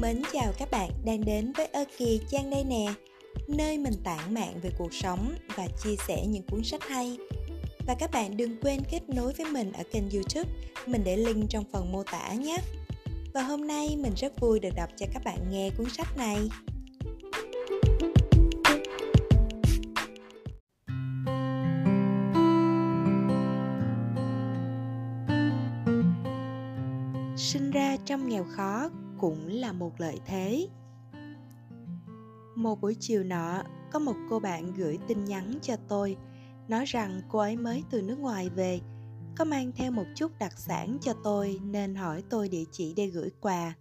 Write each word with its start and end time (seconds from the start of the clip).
Mến 0.00 0.22
chào 0.32 0.52
các 0.58 0.70
bạn 0.70 0.90
đang 1.04 1.24
đến 1.24 1.52
với 1.52 1.66
Ơ 1.66 1.84
Kỳ 1.98 2.20
Trang 2.30 2.50
đây 2.50 2.64
nè, 2.64 2.86
Nơi 3.48 3.78
mình 3.78 3.94
tản 4.04 4.34
mạn 4.34 4.60
về 4.62 4.70
cuộc 4.78 4.94
sống 4.94 5.34
và 5.56 5.66
chia 5.84 5.96
sẻ 6.08 6.26
những 6.26 6.42
cuốn 6.42 6.64
sách 6.64 6.82
hay. 6.88 7.18
Và 7.86 7.94
các 7.98 8.10
bạn 8.10 8.36
đừng 8.36 8.60
quên 8.60 8.80
kết 8.90 9.08
nối 9.08 9.32
với 9.32 9.46
mình 9.52 9.72
ở 9.72 9.82
kênh 9.92 10.10
youtube, 10.10 10.50
Mình 10.86 11.02
để 11.04 11.16
link 11.16 11.50
trong 11.50 11.64
phần 11.72 11.92
mô 11.92 12.02
tả 12.02 12.32
nhé. 12.32 12.58
Và 13.34 13.42
hôm 13.42 13.66
nay 13.66 13.96
mình 13.96 14.12
rất 14.16 14.40
vui 14.40 14.60
được 14.60 14.70
đọc 14.76 14.88
cho 14.96 15.06
các 15.12 15.22
bạn 15.24 15.38
nghe 15.50 15.70
cuốn 15.78 15.86
sách 15.90 16.16
này. 16.16 16.48
Sinh 27.36 27.70
ra 27.70 27.96
trong 28.06 28.28
nghèo 28.28 28.44
khó 28.56 28.90
cũng 29.18 29.48
là 29.48 29.72
một 29.72 30.00
lợi 30.00 30.20
thế. 30.26 30.68
Một 32.56 32.80
buổi 32.80 32.96
chiều 33.00 33.24
nọ, 33.24 33.62
có 33.92 33.98
một 33.98 34.16
cô 34.30 34.40
bạn 34.40 34.74
gửi 34.74 34.98
tin 35.08 35.24
nhắn 35.24 35.58
cho 35.62 35.76
tôi, 35.88 36.16
nói 36.68 36.84
rằng 36.84 37.20
cô 37.28 37.38
ấy 37.38 37.56
mới 37.56 37.84
từ 37.90 38.02
nước 38.02 38.18
ngoài 38.18 38.48
về, 38.48 38.80
có 39.36 39.44
mang 39.44 39.72
theo 39.72 39.90
một 39.90 40.06
chút 40.16 40.32
đặc 40.38 40.58
sản 40.58 40.98
cho 41.00 41.12
tôi 41.24 41.60
nên 41.62 41.94
hỏi 41.94 42.22
tôi 42.30 42.48
địa 42.48 42.64
chỉ 42.72 42.94
để 42.96 43.06
gửi 43.06 43.30
quà. 43.40 43.74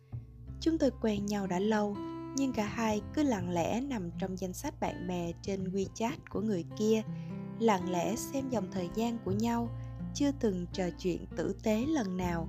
Chúng 0.59 0.77
tôi 0.77 0.91
quen 1.01 1.25
nhau 1.25 1.47
đã 1.47 1.59
lâu, 1.59 1.95
nhưng 2.35 2.53
cả 2.53 2.65
hai 2.65 3.01
cứ 3.13 3.23
lặng 3.23 3.49
lẽ 3.49 3.81
nằm 3.81 4.11
trong 4.19 4.37
danh 4.39 4.53
sách 4.53 4.79
bạn 4.79 5.07
bè 5.07 5.31
trên 5.41 5.63
wechat 5.63 6.15
của 6.29 6.41
người 6.41 6.65
kia, 6.77 7.01
lặng 7.59 7.91
lẽ 7.91 8.15
xem 8.15 8.49
dòng 8.49 8.71
thời 8.71 8.89
gian 8.95 9.17
của 9.25 9.31
nhau, 9.31 9.69
chưa 10.13 10.31
từng 10.39 10.65
trò 10.73 10.85
chuyện 10.99 11.25
tử 11.35 11.55
tế 11.63 11.85
lần 11.87 12.17
nào 12.17 12.47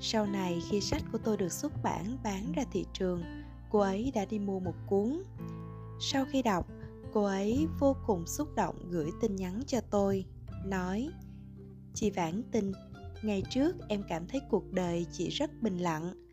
sau 0.00 0.26
này 0.26 0.60
khi 0.70 0.80
sách 0.80 1.02
của 1.12 1.18
tôi 1.18 1.36
được 1.36 1.52
xuất 1.52 1.72
bản 1.82 2.18
bán 2.24 2.52
ra 2.52 2.64
thị 2.72 2.84
trường, 2.92 3.22
cô 3.70 3.78
ấy 3.78 4.12
đã 4.14 4.24
đi 4.24 4.38
mua 4.38 4.60
một 4.60 4.74
cuốn. 4.86 5.22
Sau 6.00 6.24
khi 6.24 6.42
đọc, 6.42 6.66
cô 7.12 7.24
ấy 7.24 7.66
vô 7.78 7.96
cùng 8.06 8.26
xúc 8.26 8.48
động 8.56 8.76
gửi 8.90 9.10
tin 9.20 9.36
nhắn 9.36 9.62
cho 9.66 9.80
tôi, 9.90 10.24
nói, 10.64 11.08
chị 11.94 12.10
vãn 12.10 12.42
tin 12.52 12.72
ngày 13.22 13.42
trước 13.50 13.76
em 13.88 14.02
cảm 14.08 14.26
thấy 14.26 14.40
cuộc 14.50 14.72
đời 14.72 15.06
chị 15.12 15.28
rất 15.28 15.62
bình 15.62 15.78
lặng. 15.78 16.26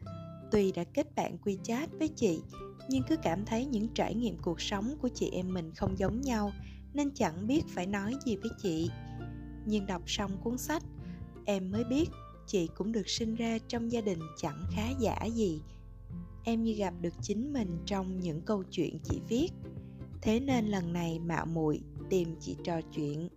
Tuy 0.51 0.71
đã 0.71 0.83
kết 0.83 1.15
bạn 1.15 1.37
quy 1.37 1.57
chat 1.63 1.89
với 1.99 2.07
chị, 2.07 2.41
nhưng 2.89 3.03
cứ 3.09 3.15
cảm 3.23 3.45
thấy 3.45 3.65
những 3.65 3.87
trải 3.93 4.15
nghiệm 4.15 4.37
cuộc 4.37 4.61
sống 4.61 4.97
của 5.01 5.09
chị 5.13 5.29
em 5.29 5.53
mình 5.53 5.71
không 5.75 5.97
giống 5.97 6.21
nhau, 6.21 6.51
nên 6.93 7.11
chẳng 7.15 7.47
biết 7.47 7.61
phải 7.69 7.87
nói 7.87 8.15
gì 8.25 8.35
với 8.35 8.51
chị. 8.61 8.89
Nhưng 9.65 9.85
đọc 9.85 10.01
xong 10.05 10.31
cuốn 10.43 10.57
sách, 10.57 10.83
em 11.45 11.71
mới 11.71 11.83
biết 11.83 12.09
chị 12.47 12.69
cũng 12.77 12.91
được 12.91 13.09
sinh 13.09 13.35
ra 13.35 13.57
trong 13.67 13.91
gia 13.91 14.01
đình 14.01 14.19
chẳng 14.37 14.65
khá 14.71 14.89
giả 14.99 15.25
gì. 15.25 15.61
Em 16.43 16.63
như 16.63 16.73
gặp 16.73 16.93
được 17.01 17.13
chính 17.21 17.53
mình 17.53 17.77
trong 17.85 18.19
những 18.19 18.41
câu 18.41 18.63
chuyện 18.63 18.99
chị 19.03 19.21
viết. 19.29 19.49
Thế 20.21 20.39
nên 20.39 20.65
lần 20.65 20.93
này 20.93 21.19
mạo 21.19 21.45
muội 21.45 21.81
tìm 22.09 22.35
chị 22.39 22.55
trò 22.63 22.81
chuyện. 22.81 23.29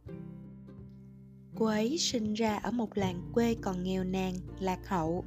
Cô 1.57 1.67
ấy 1.67 1.99
sinh 1.99 2.35
ra 2.35 2.57
ở 2.57 2.71
một 2.71 2.97
làng 2.99 3.31
quê 3.33 3.55
còn 3.55 3.85
nghèo 3.85 4.05
nàn, 4.05 4.35
lạc 4.61 4.89
hậu. 4.89 5.25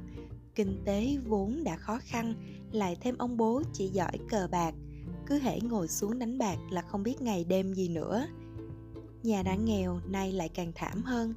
Kinh 0.54 0.82
tế 0.84 1.16
vốn 1.26 1.64
đã 1.64 1.76
khó 1.76 1.98
khăn, 2.02 2.34
lại 2.72 2.96
thêm 3.00 3.18
ông 3.18 3.36
bố 3.36 3.62
chỉ 3.72 3.88
giỏi 3.88 4.18
cờ 4.28 4.48
bạc. 4.50 4.74
Cứ 5.26 5.38
hễ 5.38 5.60
ngồi 5.60 5.88
xuống 5.88 6.18
đánh 6.18 6.38
bạc 6.38 6.56
là 6.70 6.82
không 6.82 7.02
biết 7.02 7.22
ngày 7.22 7.44
đêm 7.44 7.74
gì 7.74 7.88
nữa. 7.88 8.26
Nhà 9.22 9.42
đã 9.42 9.54
nghèo, 9.54 10.00
nay 10.06 10.32
lại 10.32 10.48
càng 10.48 10.72
thảm 10.74 11.02
hơn 11.02 11.34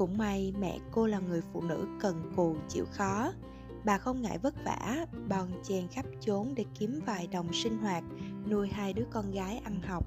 cũng 0.00 0.18
may 0.18 0.52
mẹ 0.60 0.78
cô 0.90 1.06
là 1.06 1.18
người 1.18 1.40
phụ 1.52 1.60
nữ 1.60 1.86
cần 2.00 2.32
cù 2.36 2.56
chịu 2.68 2.84
khó. 2.92 3.32
Bà 3.84 3.98
không 3.98 4.22
ngại 4.22 4.38
vất 4.38 4.54
vả 4.64 5.06
bon 5.28 5.48
chen 5.62 5.88
khắp 5.88 6.06
chốn 6.20 6.54
để 6.54 6.64
kiếm 6.78 7.00
vài 7.06 7.26
đồng 7.26 7.52
sinh 7.52 7.78
hoạt, 7.78 8.04
nuôi 8.50 8.68
hai 8.68 8.92
đứa 8.92 9.04
con 9.10 9.30
gái 9.30 9.60
ăn 9.64 9.80
học. 9.82 10.06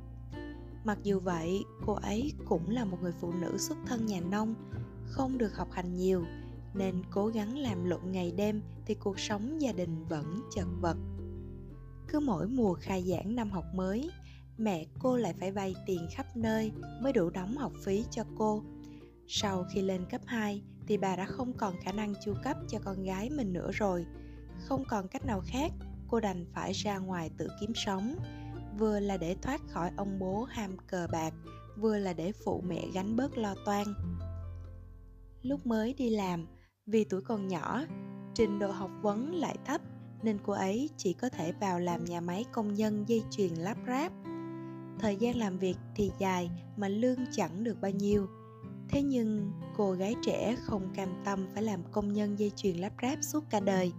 Mặc 0.84 0.98
dù 1.04 1.20
vậy, 1.20 1.64
cô 1.86 1.94
ấy 1.94 2.32
cũng 2.46 2.70
là 2.70 2.86
một 2.86 2.98
người 3.02 3.12
phụ 3.22 3.32
nữ 3.32 3.58
xuất 3.58 3.78
thân 3.86 4.06
nhà 4.06 4.20
nông, 4.20 4.56
không 5.06 5.38
được 5.38 5.56
học 5.58 5.72
hành 5.72 5.96
nhiều, 5.96 6.26
nên 6.74 6.96
cố 7.12 7.28
gắng 7.28 7.58
làm 7.58 7.86
lộn 7.86 8.12
ngày 8.12 8.32
đêm 8.32 8.62
thì 8.86 8.96
cuộc 8.96 9.20
sống 9.20 9.62
gia 9.62 9.72
đình 9.72 10.06
vẫn 10.10 10.42
chật 10.56 10.68
vật. 10.82 10.98
Cứ 12.08 12.20
mỗi 12.20 12.48
mùa 12.48 12.74
khai 12.74 13.04
giảng 13.04 13.36
năm 13.36 13.52
học 13.52 13.66
mới, 13.74 14.10
mẹ 14.58 14.86
cô 15.00 15.18
lại 15.18 15.34
phải 15.40 15.52
vay 15.52 15.76
tiền 15.86 16.08
khắp 16.12 16.38
nơi 16.38 16.72
mới 17.02 17.14
đủ 17.14 17.30
đóng 17.30 17.58
học 17.58 17.72
phí 17.84 18.06
cho 18.12 18.24
cô 18.38 18.64
sau 19.28 19.66
khi 19.74 19.82
lên 19.82 20.06
cấp 20.10 20.22
2 20.26 20.64
thì 20.88 20.98
bà 20.98 21.16
đã 21.16 21.26
không 21.26 21.54
còn 21.58 21.74
khả 21.82 21.92
năng 21.92 22.14
chu 22.26 22.34
cấp 22.44 22.58
cho 22.68 22.80
con 22.86 23.04
gái 23.04 23.30
mình 23.30 23.54
nữa 23.54 23.72
rồi. 23.74 24.06
Không 24.60 24.84
còn 24.90 25.08
cách 25.08 25.26
nào 25.26 25.42
khác, 25.46 25.72
cô 26.08 26.20
đành 26.20 26.46
phải 26.54 26.74
ra 26.74 26.98
ngoài 26.98 27.30
tự 27.38 27.48
kiếm 27.60 27.72
sống. 27.76 28.16
Vừa 28.78 29.00
là 29.00 29.18
để 29.18 29.36
thoát 29.42 29.62
khỏi 29.68 29.92
ông 29.98 30.20
bố 30.20 30.44
ham 30.44 30.78
cờ 30.88 31.08
bạc, 31.12 31.34
vừa 31.78 31.98
là 31.98 32.14
để 32.14 32.32
phụ 32.46 32.64
mẹ 32.68 32.86
gánh 32.94 33.16
bớt 33.16 33.38
lo 33.38 33.56
toan. 33.66 33.88
Lúc 35.42 35.66
mới 35.66 35.94
đi 35.94 36.10
làm, 36.10 36.48
vì 36.86 37.04
tuổi 37.04 37.22
còn 37.22 37.48
nhỏ, 37.48 37.82
trình 38.34 38.60
độ 38.60 38.72
học 38.72 38.92
vấn 39.02 39.36
lại 39.36 39.58
thấp 39.66 39.82
nên 40.24 40.38
cô 40.44 40.54
ấy 40.54 40.90
chỉ 40.98 41.14
có 41.14 41.30
thể 41.30 41.52
vào 41.52 41.80
làm 41.80 42.06
nhà 42.06 42.22
máy 42.22 42.46
công 42.52 42.74
nhân 42.74 43.06
dây 43.08 43.24
chuyền 43.32 43.54
lắp 43.54 43.78
ráp. 43.88 44.12
Thời 45.00 45.16
gian 45.16 45.36
làm 45.36 45.58
việc 45.58 45.76
thì 45.96 46.12
dài 46.20 46.52
mà 46.78 46.88
lương 46.88 47.20
chẳng 47.32 47.64
được 47.64 47.82
bao 47.82 47.92
nhiêu– 47.92 48.28
thế 48.94 49.02
nhưng, 49.02 49.52
cô 49.78 49.92
gái 49.92 50.16
trẻ 50.22 50.56
không 50.64 50.90
cam 50.96 51.10
tâm 51.26 51.48
phải 51.54 51.64
làm 51.64 51.84
công 51.92 52.14
nhân 52.14 52.40
dây 52.40 52.52
chuyền 52.56 52.76
lắp 52.76 52.94
ráp 53.02 53.20
suốt 53.22 53.44
cả 53.50 53.60
đời. 53.60 53.92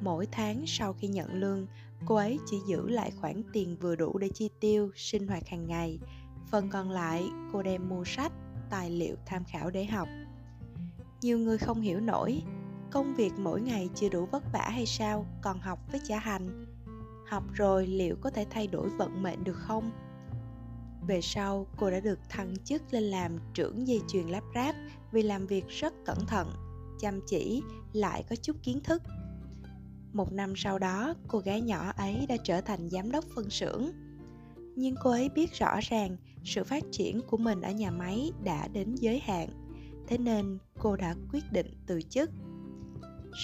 Mỗi 0.00 0.26
tháng 0.32 0.64
sau 0.66 0.92
khi 0.92 1.08
nhận 1.08 1.34
lương, 1.34 1.66
cô 2.06 2.14
ấy 2.14 2.38
chỉ 2.46 2.56
giữ 2.68 2.88
lại 2.88 3.10
khoản 3.20 3.42
tiền 3.52 3.76
vừa 3.80 3.96
đủ 3.96 4.18
để 4.18 4.28
chi 4.34 4.50
tiêu 4.60 4.90
sinh 4.94 5.28
hoạt 5.28 5.48
hàng 5.48 5.66
ngày. 5.66 5.98
Phần 6.50 6.68
còn 6.70 6.90
lại, 6.90 7.24
cô 7.52 7.62
đem 7.62 7.88
mua 7.88 8.04
sách, 8.04 8.32
tài 8.70 8.90
liệu 8.90 9.16
tham 9.26 9.44
khảo 9.44 9.70
để 9.70 9.84
học. 9.84 10.08
Nhiều 11.22 11.38
người 11.38 11.58
không 11.58 11.80
hiểu 11.80 12.00
nổi, 12.00 12.42
công 12.90 13.14
việc 13.14 13.32
mỗi 13.38 13.60
ngày 13.60 13.88
chưa 13.94 14.08
đủ 14.08 14.26
vất 14.26 14.52
vả 14.52 14.68
hay 14.70 14.86
sao, 14.86 15.26
còn 15.42 15.58
học 15.58 15.78
với 15.90 16.00
trả 16.04 16.18
hành. 16.18 16.66
Học 17.28 17.44
rồi 17.52 17.86
liệu 17.86 18.16
có 18.20 18.30
thể 18.30 18.46
thay 18.50 18.66
đổi 18.66 18.88
vận 18.88 19.22
mệnh 19.22 19.44
được 19.44 19.56
không? 19.56 19.90
Về 21.06 21.20
sau, 21.20 21.66
cô 21.76 21.90
đã 21.90 22.00
được 22.00 22.18
thăng 22.28 22.54
chức 22.64 22.82
lên 22.90 23.02
làm 23.02 23.38
trưởng 23.54 23.88
dây 23.88 24.00
chuyền 24.08 24.26
lắp 24.26 24.44
ráp 24.54 24.74
vì 25.12 25.22
làm 25.22 25.46
việc 25.46 25.68
rất 25.68 25.94
cẩn 26.04 26.26
thận, 26.26 26.50
chăm 27.00 27.20
chỉ, 27.26 27.62
lại 27.92 28.24
có 28.30 28.36
chút 28.36 28.56
kiến 28.62 28.80
thức. 28.84 29.02
Một 30.12 30.32
năm 30.32 30.52
sau 30.56 30.78
đó, 30.78 31.14
cô 31.28 31.38
gái 31.38 31.60
nhỏ 31.60 31.92
ấy 31.96 32.26
đã 32.28 32.36
trở 32.44 32.60
thành 32.60 32.90
giám 32.90 33.10
đốc 33.10 33.24
phân 33.34 33.50
xưởng. 33.50 33.90
Nhưng 34.76 34.94
cô 35.02 35.10
ấy 35.10 35.28
biết 35.28 35.52
rõ 35.52 35.80
ràng 35.82 36.16
sự 36.44 36.64
phát 36.64 36.84
triển 36.92 37.20
của 37.30 37.36
mình 37.36 37.60
ở 37.60 37.70
nhà 37.70 37.90
máy 37.90 38.30
đã 38.44 38.68
đến 38.68 38.94
giới 38.94 39.18
hạn, 39.18 39.48
thế 40.06 40.18
nên 40.18 40.58
cô 40.78 40.96
đã 40.96 41.14
quyết 41.32 41.52
định 41.52 41.74
từ 41.86 42.02
chức. 42.02 42.30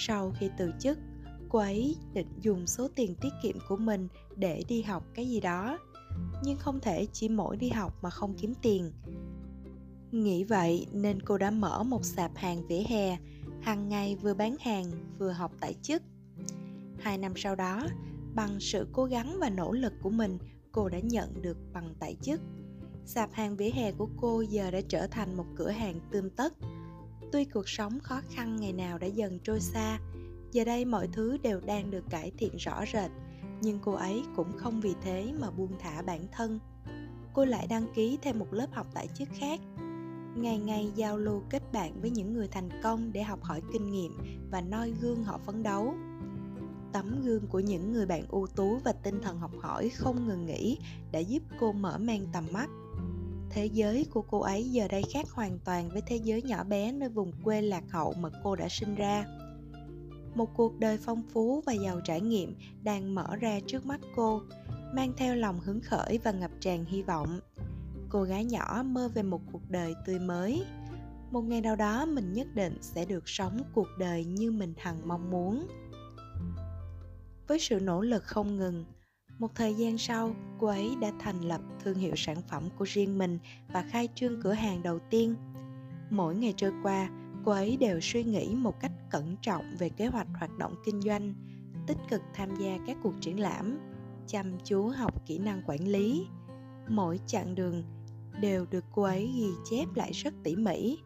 Sau 0.05 0.33
khi 0.39 0.49
từ 0.57 0.71
chức, 0.79 0.97
cô 1.49 1.59
ấy 1.59 1.95
định 2.13 2.39
dùng 2.41 2.67
số 2.67 2.87
tiền 2.95 3.15
tiết 3.21 3.33
kiệm 3.43 3.55
của 3.67 3.77
mình 3.77 4.07
để 4.35 4.63
đi 4.67 4.81
học 4.81 5.03
cái 5.13 5.29
gì 5.29 5.39
đó 5.39 5.77
nhưng 6.43 6.57
không 6.57 6.79
thể 6.79 7.07
chỉ 7.13 7.29
mỗi 7.29 7.57
đi 7.57 7.69
học 7.69 8.03
mà 8.03 8.09
không 8.09 8.33
kiếm 8.33 8.53
tiền. 8.61 8.91
Nghĩ 10.11 10.43
vậy 10.43 10.87
nên 10.91 11.21
cô 11.21 11.37
đã 11.37 11.51
mở 11.51 11.83
một 11.83 12.05
sạp 12.05 12.31
hàng 12.35 12.67
vỉa 12.67 12.83
hè, 12.87 13.17
hàng 13.61 13.89
ngày 13.89 14.15
vừa 14.15 14.33
bán 14.33 14.55
hàng 14.59 14.85
vừa 15.19 15.31
học 15.31 15.51
tại 15.59 15.75
chức. 15.81 16.03
Hai 16.99 17.17
năm 17.17 17.33
sau 17.35 17.55
đó, 17.55 17.87
bằng 18.35 18.59
sự 18.59 18.87
cố 18.91 19.05
gắng 19.05 19.37
và 19.39 19.49
nỗ 19.49 19.71
lực 19.71 19.93
của 20.01 20.09
mình, 20.09 20.37
cô 20.71 20.89
đã 20.89 20.99
nhận 20.99 21.41
được 21.41 21.57
bằng 21.73 21.93
tại 21.99 22.15
chức. 22.21 22.41
Sạp 23.05 23.33
hàng 23.33 23.55
vỉa 23.55 23.69
hè 23.69 23.91
của 23.91 24.07
cô 24.17 24.41
giờ 24.41 24.71
đã 24.71 24.81
trở 24.89 25.07
thành 25.07 25.37
một 25.37 25.45
cửa 25.55 25.69
hàng 25.69 25.99
tươm 26.11 26.29
tất. 26.29 26.53
Tuy 27.31 27.45
cuộc 27.45 27.69
sống 27.69 27.99
khó 27.99 28.21
khăn 28.29 28.55
ngày 28.55 28.73
nào 28.73 28.97
đã 28.97 29.07
dần 29.07 29.39
trôi 29.43 29.59
xa, 29.59 29.99
giờ 30.51 30.65
đây 30.65 30.85
mọi 30.85 31.07
thứ 31.11 31.37
đều 31.37 31.59
đang 31.59 31.91
được 31.91 32.03
cải 32.09 32.31
thiện 32.37 32.57
rõ 32.57 32.83
rệt 32.93 33.11
nhưng 33.61 33.79
cô 33.79 33.91
ấy 33.91 34.23
cũng 34.35 34.57
không 34.57 34.81
vì 34.81 34.95
thế 35.01 35.33
mà 35.39 35.51
buông 35.51 35.71
thả 35.79 36.01
bản 36.01 36.21
thân. 36.31 36.59
Cô 37.33 37.45
lại 37.45 37.67
đăng 37.67 37.85
ký 37.95 38.17
thêm 38.21 38.39
một 38.39 38.47
lớp 38.51 38.67
học 38.71 38.87
tại 38.93 39.07
chức 39.13 39.27
khác. 39.39 39.59
Ngày 40.35 40.57
ngày 40.57 40.91
giao 40.95 41.17
lưu 41.17 41.41
kết 41.49 41.63
bạn 41.73 42.01
với 42.01 42.09
những 42.09 42.33
người 42.33 42.47
thành 42.47 42.69
công 42.83 43.13
để 43.13 43.23
học 43.23 43.43
hỏi 43.43 43.61
kinh 43.73 43.91
nghiệm 43.91 44.17
và 44.51 44.61
noi 44.61 44.93
gương 45.01 45.23
họ 45.23 45.39
phấn 45.45 45.63
đấu. 45.63 45.93
Tấm 46.93 47.21
gương 47.23 47.47
của 47.47 47.59
những 47.59 47.93
người 47.93 48.05
bạn 48.05 48.25
ưu 48.29 48.47
tú 48.47 48.77
và 48.83 48.93
tinh 48.93 49.21
thần 49.21 49.39
học 49.39 49.51
hỏi 49.59 49.89
không 49.89 50.27
ngừng 50.27 50.45
nghỉ 50.45 50.77
đã 51.11 51.19
giúp 51.19 51.43
cô 51.59 51.71
mở 51.71 51.97
mang 51.97 52.25
tầm 52.33 52.43
mắt. 52.51 52.69
Thế 53.49 53.65
giới 53.65 54.05
của 54.13 54.21
cô 54.21 54.39
ấy 54.39 54.69
giờ 54.69 54.87
đây 54.87 55.03
khác 55.13 55.29
hoàn 55.31 55.59
toàn 55.65 55.89
với 55.89 56.01
thế 56.07 56.15
giới 56.15 56.41
nhỏ 56.41 56.63
bé 56.63 56.91
nơi 56.91 57.09
vùng 57.09 57.31
quê 57.43 57.61
lạc 57.61 57.83
hậu 57.91 58.13
mà 58.13 58.29
cô 58.43 58.55
đã 58.55 58.67
sinh 58.69 58.95
ra 58.95 59.25
một 60.35 60.49
cuộc 60.53 60.79
đời 60.79 60.97
phong 60.97 61.23
phú 61.33 61.63
và 61.65 61.73
giàu 61.73 62.01
trải 62.03 62.21
nghiệm 62.21 62.55
đang 62.83 63.15
mở 63.15 63.35
ra 63.35 63.59
trước 63.67 63.85
mắt 63.85 63.99
cô, 64.15 64.41
mang 64.95 65.13
theo 65.17 65.35
lòng 65.35 65.59
hứng 65.59 65.81
khởi 65.81 66.19
và 66.23 66.31
ngập 66.31 66.51
tràn 66.59 66.85
hy 66.85 67.01
vọng. 67.01 67.39
Cô 68.09 68.23
gái 68.23 68.45
nhỏ 68.45 68.83
mơ 68.85 69.09
về 69.13 69.23
một 69.23 69.41
cuộc 69.51 69.69
đời 69.69 69.93
tươi 70.05 70.19
mới. 70.19 70.63
Một 71.31 71.41
ngày 71.41 71.61
nào 71.61 71.75
đó 71.75 72.05
mình 72.05 72.33
nhất 72.33 72.47
định 72.55 72.77
sẽ 72.81 73.05
được 73.05 73.29
sống 73.29 73.61
cuộc 73.73 73.87
đời 73.99 74.25
như 74.25 74.51
mình 74.51 74.73
hằng 74.77 75.07
mong 75.07 75.31
muốn. 75.31 75.67
Với 77.47 77.59
sự 77.59 77.79
nỗ 77.79 78.01
lực 78.01 78.23
không 78.23 78.57
ngừng, 78.57 78.85
một 79.39 79.55
thời 79.55 79.73
gian 79.73 79.97
sau, 79.97 80.35
cô 80.59 80.67
ấy 80.67 80.95
đã 81.01 81.11
thành 81.19 81.41
lập 81.41 81.61
thương 81.83 81.97
hiệu 81.97 82.13
sản 82.15 82.41
phẩm 82.47 82.63
của 82.77 82.85
riêng 82.85 83.17
mình 83.17 83.39
và 83.73 83.85
khai 83.89 84.09
trương 84.15 84.41
cửa 84.41 84.53
hàng 84.53 84.83
đầu 84.83 84.99
tiên. 85.09 85.35
Mỗi 86.09 86.35
ngày 86.35 86.53
trôi 86.57 86.71
qua, 86.83 87.09
cô 87.45 87.51
ấy 87.51 87.77
đều 87.77 87.99
suy 88.01 88.23
nghĩ 88.23 88.55
một 88.55 88.79
cách 88.79 88.91
cẩn 89.11 89.35
trọng 89.41 89.75
về 89.79 89.89
kế 89.89 90.07
hoạch 90.07 90.27
hoạt 90.39 90.57
động 90.57 90.75
kinh 90.85 91.01
doanh 91.01 91.33
tích 91.87 91.97
cực 92.09 92.21
tham 92.33 92.55
gia 92.55 92.77
các 92.87 92.97
cuộc 93.03 93.13
triển 93.21 93.39
lãm 93.39 93.79
chăm 94.27 94.57
chú 94.63 94.87
học 94.87 95.25
kỹ 95.25 95.37
năng 95.37 95.61
quản 95.65 95.87
lý 95.87 96.27
mỗi 96.87 97.19
chặng 97.27 97.55
đường 97.55 97.83
đều 98.41 98.65
được 98.71 98.85
cô 98.91 99.01
ấy 99.01 99.31
ghi 99.35 99.49
chép 99.69 99.85
lại 99.95 100.11
rất 100.11 100.33
tỉ 100.43 100.55
mỉ. 100.55 100.97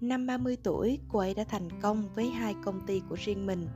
Năm 0.00 0.26
30 0.26 0.56
tuổi, 0.62 0.98
cô 1.08 1.18
ấy 1.18 1.34
đã 1.34 1.44
thành 1.44 1.80
công 1.80 2.14
với 2.14 2.30
hai 2.30 2.54
công 2.64 2.86
ty 2.86 3.02
của 3.08 3.16
riêng 3.18 3.46
mình. 3.46 3.68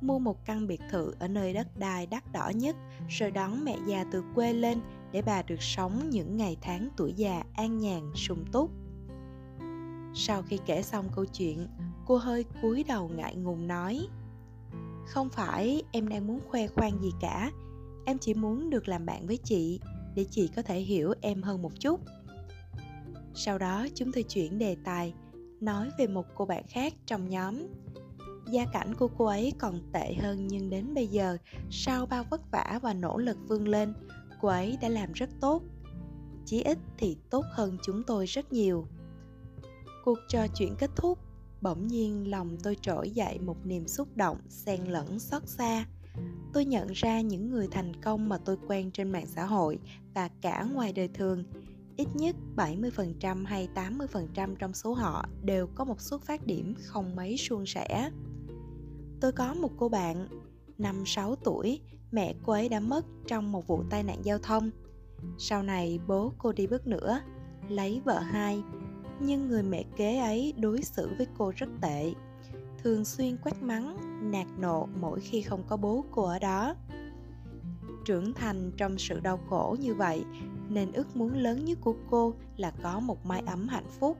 Mua 0.00 0.18
một 0.18 0.44
căn 0.44 0.66
biệt 0.66 0.80
thự 0.90 1.14
ở 1.18 1.28
nơi 1.28 1.52
đất 1.52 1.78
đai 1.78 2.06
đắt 2.06 2.32
đỏ 2.32 2.50
nhất, 2.54 2.76
rồi 3.08 3.30
đón 3.30 3.64
mẹ 3.64 3.76
già 3.86 4.04
từ 4.12 4.24
quê 4.34 4.52
lên 4.52 4.80
để 5.12 5.22
bà 5.22 5.42
được 5.42 5.62
sống 5.62 6.10
những 6.10 6.36
ngày 6.36 6.56
tháng 6.60 6.88
tuổi 6.96 7.12
già 7.12 7.42
an 7.54 7.78
nhàn, 7.78 8.12
sung 8.14 8.44
túc. 8.52 8.70
Sau 10.14 10.42
khi 10.42 10.58
kể 10.66 10.82
xong 10.82 11.08
câu 11.14 11.24
chuyện, 11.24 11.68
cô 12.06 12.16
hơi 12.16 12.44
cúi 12.62 12.84
đầu 12.84 13.10
ngại 13.16 13.36
ngùng 13.36 13.66
nói 13.66 14.08
Không 15.06 15.28
phải 15.30 15.82
em 15.92 16.08
đang 16.08 16.26
muốn 16.26 16.40
khoe 16.48 16.66
khoang 16.66 17.02
gì 17.02 17.10
cả, 17.20 17.50
em 18.04 18.18
chỉ 18.18 18.34
muốn 18.34 18.70
được 18.70 18.88
làm 18.88 19.06
bạn 19.06 19.26
với 19.26 19.36
chị 19.36 19.80
để 20.14 20.24
chị 20.30 20.48
có 20.56 20.62
thể 20.62 20.80
hiểu 20.80 21.14
em 21.20 21.42
hơn 21.42 21.62
một 21.62 21.80
chút. 21.80 22.00
Sau 23.34 23.58
đó 23.58 23.86
chúng 23.94 24.12
tôi 24.12 24.22
chuyển 24.22 24.58
đề 24.58 24.76
tài 24.84 25.14
nói 25.60 25.90
về 25.98 26.06
một 26.06 26.26
cô 26.34 26.44
bạn 26.44 26.64
khác 26.68 26.94
trong 27.06 27.28
nhóm. 27.28 27.66
Gia 28.50 28.64
cảnh 28.64 28.94
của 28.94 29.08
cô 29.18 29.24
ấy 29.24 29.52
còn 29.58 29.80
tệ 29.92 30.14
hơn 30.14 30.46
nhưng 30.46 30.70
đến 30.70 30.94
bây 30.94 31.06
giờ 31.06 31.36
sau 31.70 32.06
bao 32.06 32.24
vất 32.30 32.50
vả 32.50 32.78
và 32.82 32.94
nỗ 32.94 33.18
lực 33.18 33.36
vươn 33.48 33.68
lên 33.68 33.94
cô 34.40 34.48
ấy 34.48 34.78
đã 34.80 34.88
làm 34.88 35.12
rất 35.12 35.30
tốt. 35.40 35.62
Chí 36.46 36.62
ít 36.62 36.78
thì 36.98 37.16
tốt 37.30 37.44
hơn 37.50 37.76
chúng 37.82 38.02
tôi 38.02 38.26
rất 38.26 38.52
nhiều. 38.52 38.86
Cuộc 40.04 40.18
trò 40.28 40.46
chuyện 40.54 40.74
kết 40.78 40.90
thúc 40.96 41.18
bỗng 41.62 41.86
nhiên 41.86 42.30
lòng 42.30 42.56
tôi 42.62 42.76
trỗi 42.82 43.10
dậy 43.10 43.38
một 43.38 43.66
niềm 43.66 43.88
xúc 43.88 44.08
động 44.16 44.38
xen 44.48 44.84
lẫn 44.84 45.18
xót 45.18 45.42
xa 45.48 45.86
tôi 46.52 46.64
nhận 46.64 46.88
ra 46.92 47.20
những 47.20 47.50
người 47.50 47.68
thành 47.70 47.92
công 48.02 48.28
mà 48.28 48.38
tôi 48.38 48.56
quen 48.68 48.90
trên 48.90 49.12
mạng 49.12 49.26
xã 49.26 49.44
hội 49.44 49.78
và 50.14 50.28
cả 50.40 50.66
ngoài 50.74 50.92
đời 50.92 51.08
thường 51.08 51.44
ít 51.96 52.08
nhất 52.14 52.36
70% 52.56 53.46
hay 53.46 53.68
80% 53.74 54.54
trong 54.54 54.74
số 54.74 54.92
họ 54.92 55.24
đều 55.44 55.66
có 55.74 55.84
một 55.84 56.00
xuất 56.00 56.22
phát 56.22 56.46
điểm 56.46 56.74
không 56.82 57.16
mấy 57.16 57.36
suôn 57.36 57.66
sẻ. 57.66 58.10
Tôi 59.20 59.32
có 59.32 59.54
một 59.54 59.70
cô 59.76 59.88
bạn, 59.88 60.28
năm 60.78 61.02
6 61.06 61.36
tuổi, 61.36 61.80
mẹ 62.10 62.34
cô 62.44 62.52
ấy 62.52 62.68
đã 62.68 62.80
mất 62.80 63.06
trong 63.26 63.52
một 63.52 63.66
vụ 63.66 63.84
tai 63.90 64.02
nạn 64.02 64.18
giao 64.22 64.38
thông. 64.38 64.70
Sau 65.38 65.62
này 65.62 66.00
bố 66.06 66.32
cô 66.38 66.52
đi 66.52 66.66
bước 66.66 66.86
nữa, 66.86 67.20
lấy 67.68 68.00
vợ 68.04 68.18
hai, 68.18 68.62
nhưng 69.24 69.48
người 69.48 69.62
mẹ 69.62 69.84
kế 69.96 70.18
ấy 70.18 70.54
đối 70.58 70.82
xử 70.82 71.10
với 71.18 71.26
cô 71.38 71.52
rất 71.56 71.68
tệ. 71.80 72.12
Thường 72.82 73.04
xuyên 73.04 73.36
quát 73.44 73.62
mắng, 73.62 73.96
nạt 74.30 74.46
nộ 74.58 74.88
mỗi 75.00 75.20
khi 75.20 75.42
không 75.42 75.62
có 75.66 75.76
bố 75.76 76.04
cô 76.10 76.22
ở 76.22 76.38
đó. 76.38 76.74
Trưởng 78.04 78.32
thành 78.32 78.72
trong 78.76 78.98
sự 78.98 79.20
đau 79.20 79.40
khổ 79.48 79.76
như 79.80 79.94
vậy, 79.94 80.24
nên 80.68 80.92
ước 80.92 81.16
muốn 81.16 81.34
lớn 81.34 81.64
nhất 81.64 81.78
của 81.80 81.94
cô 82.10 82.34
là 82.56 82.72
có 82.82 83.00
một 83.00 83.26
mái 83.26 83.42
ấm 83.46 83.68
hạnh 83.68 83.88
phúc. 84.00 84.18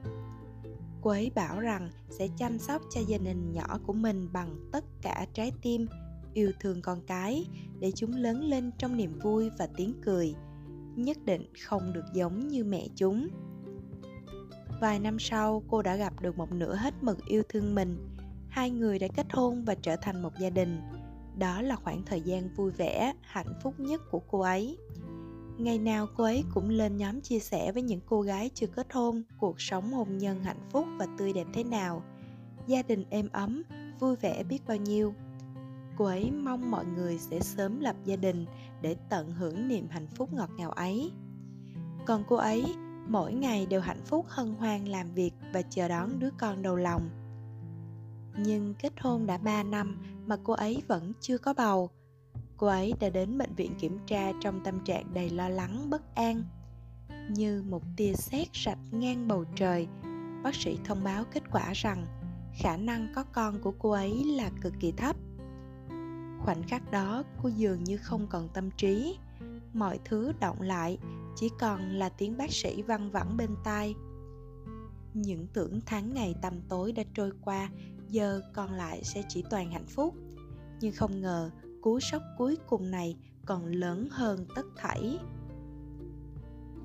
Cô 1.01 1.09
ấy 1.09 1.31
bảo 1.35 1.59
rằng 1.59 1.89
sẽ 2.09 2.27
chăm 2.37 2.59
sóc 2.59 2.81
cho 2.91 3.01
gia 3.07 3.17
đình 3.17 3.53
nhỏ 3.53 3.79
của 3.87 3.93
mình 3.93 4.27
bằng 4.33 4.69
tất 4.71 4.85
cả 5.01 5.27
trái 5.33 5.51
tim, 5.61 5.87
yêu 6.33 6.51
thương 6.59 6.81
con 6.81 7.01
cái 7.07 7.45
để 7.79 7.91
chúng 7.95 8.15
lớn 8.15 8.43
lên 8.43 8.71
trong 8.77 8.97
niềm 8.97 9.19
vui 9.19 9.49
và 9.57 9.67
tiếng 9.77 9.93
cười, 10.05 10.35
nhất 10.95 11.17
định 11.25 11.53
không 11.63 11.93
được 11.93 12.05
giống 12.13 12.47
như 12.47 12.63
mẹ 12.63 12.87
chúng 12.95 13.27
vài 14.83 14.99
năm 14.99 15.19
sau, 15.19 15.63
cô 15.69 15.81
đã 15.81 15.95
gặp 15.95 16.13
được 16.21 16.37
một 16.37 16.51
nửa 16.51 16.75
hết 16.75 16.93
mực 17.01 17.25
yêu 17.25 17.43
thương 17.49 17.75
mình. 17.75 17.97
Hai 18.49 18.69
người 18.69 18.99
đã 18.99 19.07
kết 19.15 19.25
hôn 19.33 19.65
và 19.65 19.75
trở 19.75 19.95
thành 19.95 20.21
một 20.21 20.29
gia 20.39 20.49
đình. 20.49 20.81
Đó 21.37 21.61
là 21.61 21.75
khoảng 21.75 22.05
thời 22.05 22.21
gian 22.21 22.49
vui 22.55 22.71
vẻ, 22.71 23.13
hạnh 23.21 23.53
phúc 23.63 23.73
nhất 23.77 24.01
của 24.11 24.19
cô 24.19 24.39
ấy. 24.39 24.77
Ngày 25.57 25.79
nào 25.79 26.07
cô 26.17 26.23
ấy 26.23 26.43
cũng 26.53 26.69
lên 26.69 26.97
nhóm 26.97 27.21
chia 27.21 27.39
sẻ 27.39 27.71
với 27.71 27.81
những 27.81 27.99
cô 28.05 28.21
gái 28.21 28.49
chưa 28.53 28.67
kết 28.67 28.93
hôn, 28.93 29.23
cuộc 29.39 29.61
sống 29.61 29.93
hôn 29.93 30.17
nhân 30.17 30.43
hạnh 30.43 30.69
phúc 30.69 30.85
và 30.97 31.07
tươi 31.17 31.33
đẹp 31.33 31.47
thế 31.53 31.63
nào. 31.63 32.03
Gia 32.67 32.81
đình 32.81 33.05
êm 33.09 33.29
ấm, 33.31 33.63
vui 33.99 34.15
vẻ 34.15 34.43
biết 34.43 34.59
bao 34.67 34.77
nhiêu. 34.77 35.13
Cô 35.97 36.05
ấy 36.05 36.31
mong 36.31 36.71
mọi 36.71 36.85
người 36.85 37.17
sẽ 37.17 37.39
sớm 37.39 37.79
lập 37.79 37.95
gia 38.05 38.15
đình 38.15 38.45
để 38.81 38.95
tận 39.09 39.31
hưởng 39.31 39.67
niềm 39.67 39.87
hạnh 39.89 40.07
phúc 40.07 40.33
ngọt 40.33 40.49
ngào 40.57 40.71
ấy. 40.71 41.11
Còn 42.05 42.23
cô 42.27 42.35
ấy 42.35 42.65
mỗi 43.07 43.33
ngày 43.33 43.65
đều 43.65 43.81
hạnh 43.81 44.01
phúc 44.05 44.25
hân 44.29 44.53
hoan 44.53 44.85
làm 44.85 45.13
việc 45.13 45.31
và 45.53 45.61
chờ 45.61 45.87
đón 45.87 46.19
đứa 46.19 46.29
con 46.37 46.61
đầu 46.61 46.75
lòng 46.75 47.09
nhưng 48.37 48.73
kết 48.73 48.93
hôn 48.99 49.25
đã 49.25 49.37
3 49.37 49.63
năm 49.63 49.97
mà 50.25 50.37
cô 50.43 50.53
ấy 50.53 50.83
vẫn 50.87 51.13
chưa 51.21 51.37
có 51.37 51.53
bầu. 51.53 51.89
Cô 52.57 52.67
ấy 52.67 52.93
đã 52.99 53.09
đến 53.09 53.37
bệnh 53.37 53.55
viện 53.55 53.75
kiểm 53.79 53.99
tra 54.07 54.31
trong 54.41 54.63
tâm 54.63 54.79
trạng 54.79 55.13
đầy 55.13 55.29
lo 55.29 55.49
lắng 55.49 55.89
bất 55.89 56.15
an. 56.15 56.43
Như 57.29 57.63
một 57.69 57.83
tia 57.97 58.13
sét 58.13 58.47
rạch 58.65 58.79
ngang 58.91 59.27
bầu 59.27 59.45
trời, 59.55 59.87
bác 60.43 60.55
sĩ 60.55 60.77
thông 60.83 61.03
báo 61.03 61.23
kết 61.31 61.43
quả 61.51 61.73
rằng 61.73 62.05
khả 62.53 62.77
năng 62.77 63.07
có 63.15 63.23
con 63.23 63.61
của 63.61 63.73
cô 63.79 63.91
ấy 63.91 64.23
là 64.23 64.49
cực 64.61 64.73
kỳ 64.79 64.91
thấp. 64.91 65.15
Khoảnh 66.39 66.63
khắc 66.67 66.91
đó, 66.91 67.23
cô 67.43 67.49
dường 67.49 67.83
như 67.83 67.97
không 67.97 68.27
còn 68.27 68.49
tâm 68.49 68.71
trí. 68.71 69.17
Mọi 69.73 69.99
thứ 70.05 70.31
động 70.39 70.61
lại, 70.61 70.97
chỉ 71.35 71.49
còn 71.59 71.91
là 71.91 72.09
tiếng 72.09 72.37
bác 72.37 72.51
sĩ 72.51 72.81
văng 72.81 73.11
vẳng 73.11 73.37
bên 73.37 73.49
tai. 73.63 73.95
Những 75.13 75.47
tưởng 75.53 75.79
tháng 75.85 76.13
ngày 76.13 76.35
tăm 76.41 76.61
tối 76.69 76.91
đã 76.91 77.03
trôi 77.13 77.31
qua, 77.41 77.69
giờ 78.09 78.41
còn 78.53 78.71
lại 78.71 79.03
sẽ 79.03 79.23
chỉ 79.29 79.43
toàn 79.49 79.71
hạnh 79.71 79.87
phúc. 79.87 80.15
Nhưng 80.81 80.93
không 80.93 81.21
ngờ, 81.21 81.51
cú 81.81 81.99
sốc 81.99 82.21
cuối 82.37 82.57
cùng 82.67 82.91
này 82.91 83.17
còn 83.45 83.65
lớn 83.65 84.07
hơn 84.11 84.45
tất 84.55 84.65
thảy. 84.75 85.19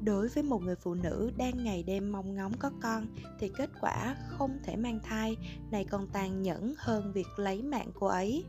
Đối 0.00 0.28
với 0.28 0.42
một 0.42 0.62
người 0.62 0.76
phụ 0.76 0.94
nữ 0.94 1.30
đang 1.36 1.64
ngày 1.64 1.82
đêm 1.82 2.12
mong 2.12 2.34
ngóng 2.34 2.52
có 2.58 2.70
con, 2.82 3.06
thì 3.38 3.50
kết 3.56 3.70
quả 3.80 4.16
không 4.28 4.58
thể 4.64 4.76
mang 4.76 5.00
thai, 5.02 5.36
này 5.70 5.84
còn 5.84 6.06
tàn 6.06 6.42
nhẫn 6.42 6.74
hơn 6.78 7.12
việc 7.12 7.26
lấy 7.36 7.62
mạng 7.62 7.90
cô 7.94 8.06
ấy. 8.06 8.44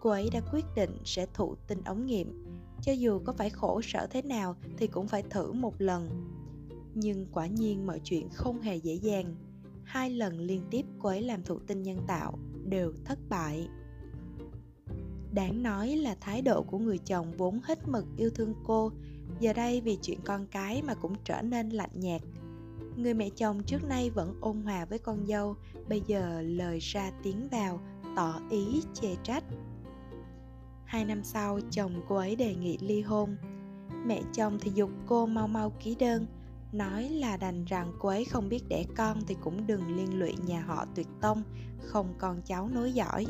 Cô 0.00 0.10
ấy 0.10 0.30
đã 0.32 0.40
quyết 0.52 0.64
định 0.76 0.98
sẽ 1.04 1.26
thụ 1.34 1.54
tinh 1.66 1.82
ống 1.84 2.06
nghiệm 2.06 2.46
cho 2.82 2.92
dù 2.92 3.18
có 3.24 3.32
phải 3.32 3.50
khổ 3.50 3.80
sở 3.82 4.06
thế 4.10 4.22
nào 4.22 4.56
thì 4.76 4.86
cũng 4.86 5.08
phải 5.08 5.22
thử 5.22 5.52
một 5.52 5.74
lần. 5.78 6.08
Nhưng 6.94 7.26
quả 7.32 7.46
nhiên 7.46 7.86
mọi 7.86 8.00
chuyện 8.04 8.28
không 8.28 8.60
hề 8.60 8.76
dễ 8.76 8.94
dàng. 8.94 9.34
Hai 9.84 10.10
lần 10.10 10.40
liên 10.40 10.62
tiếp 10.70 10.86
cô 10.98 11.08
ấy 11.08 11.22
làm 11.22 11.42
thụ 11.42 11.58
tinh 11.58 11.82
nhân 11.82 11.98
tạo 12.06 12.38
đều 12.64 12.92
thất 13.04 13.18
bại. 13.28 13.68
Đáng 15.32 15.62
nói 15.62 15.96
là 15.96 16.16
thái 16.20 16.42
độ 16.42 16.62
của 16.62 16.78
người 16.78 16.98
chồng 16.98 17.32
vốn 17.36 17.60
hết 17.64 17.88
mực 17.88 18.04
yêu 18.16 18.30
thương 18.30 18.54
cô, 18.64 18.92
giờ 19.40 19.52
đây 19.52 19.80
vì 19.80 19.98
chuyện 20.02 20.18
con 20.24 20.46
cái 20.46 20.82
mà 20.82 20.94
cũng 20.94 21.14
trở 21.24 21.42
nên 21.42 21.70
lạnh 21.70 21.90
nhạt. 21.94 22.22
Người 22.96 23.14
mẹ 23.14 23.30
chồng 23.30 23.62
trước 23.62 23.84
nay 23.84 24.10
vẫn 24.10 24.34
ôn 24.40 24.62
hòa 24.62 24.84
với 24.84 24.98
con 24.98 25.26
dâu, 25.26 25.56
bây 25.88 26.02
giờ 26.06 26.42
lời 26.42 26.78
ra 26.78 27.10
tiếng 27.22 27.48
vào, 27.48 27.80
tỏ 28.16 28.40
ý 28.50 28.82
chê 28.94 29.16
trách 29.22 29.44
hai 30.86 31.04
năm 31.04 31.24
sau, 31.24 31.60
chồng 31.70 32.02
cô 32.08 32.16
ấy 32.16 32.36
đề 32.36 32.54
nghị 32.54 32.78
ly 32.78 33.00
hôn. 33.00 33.36
Mẹ 34.06 34.22
chồng 34.32 34.58
thì 34.60 34.70
dục 34.74 34.90
cô 35.06 35.26
mau 35.26 35.48
mau 35.48 35.70
ký 35.70 35.94
đơn, 35.94 36.26
nói 36.72 37.08
là 37.08 37.36
đành 37.36 37.64
rằng 37.64 37.92
cô 37.98 38.08
ấy 38.08 38.24
không 38.24 38.48
biết 38.48 38.68
đẻ 38.68 38.84
con 38.96 39.20
thì 39.26 39.36
cũng 39.40 39.66
đừng 39.66 39.96
liên 39.96 40.18
lụy 40.18 40.34
nhà 40.46 40.60
họ 40.60 40.86
tuyệt 40.94 41.06
tông, 41.20 41.42
không 41.78 42.14
con 42.18 42.42
cháu 42.42 42.68
nối 42.68 42.92
dõi. 42.92 43.26